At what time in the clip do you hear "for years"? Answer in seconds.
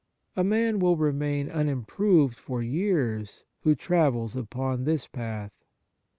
2.35-3.43